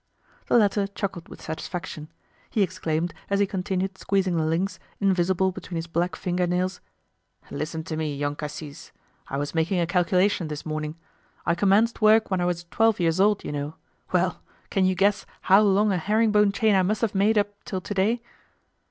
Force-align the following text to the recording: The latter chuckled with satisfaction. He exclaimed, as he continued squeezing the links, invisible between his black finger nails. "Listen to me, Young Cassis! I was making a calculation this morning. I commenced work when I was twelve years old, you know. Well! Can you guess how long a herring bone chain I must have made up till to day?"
The 0.47 0.57
latter 0.57 0.87
chuckled 0.87 1.29
with 1.29 1.43
satisfaction. 1.43 2.07
He 2.49 2.63
exclaimed, 2.63 3.13
as 3.29 3.39
he 3.39 3.45
continued 3.45 3.99
squeezing 3.99 4.35
the 4.35 4.47
links, 4.47 4.79
invisible 4.99 5.51
between 5.51 5.75
his 5.75 5.85
black 5.85 6.15
finger 6.15 6.47
nails. 6.47 6.81
"Listen 7.51 7.83
to 7.83 7.95
me, 7.95 8.15
Young 8.15 8.35
Cassis! 8.35 8.91
I 9.27 9.37
was 9.37 9.53
making 9.53 9.79
a 9.79 9.85
calculation 9.85 10.47
this 10.47 10.65
morning. 10.65 10.95
I 11.45 11.53
commenced 11.53 12.01
work 12.01 12.31
when 12.31 12.41
I 12.41 12.45
was 12.45 12.65
twelve 12.71 12.99
years 12.99 13.19
old, 13.19 13.43
you 13.43 13.51
know. 13.51 13.75
Well! 14.11 14.41
Can 14.71 14.85
you 14.85 14.95
guess 14.95 15.27
how 15.41 15.61
long 15.61 15.91
a 15.91 15.97
herring 15.99 16.31
bone 16.31 16.51
chain 16.51 16.73
I 16.73 16.81
must 16.81 17.01
have 17.01 17.13
made 17.13 17.37
up 17.37 17.63
till 17.63 17.81
to 17.81 17.93
day?" 17.93 18.23